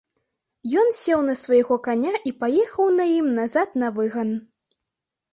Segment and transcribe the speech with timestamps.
[0.83, 4.33] Ён сеў на свайго каня і паехаў на ім назад на выган.